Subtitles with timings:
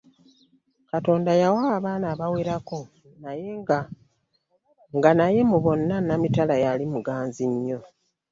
[0.91, 2.79] Katonda yabawa abaana abawerako
[4.97, 7.79] nga naye mu bonna Namitala yali muganzi nnyo.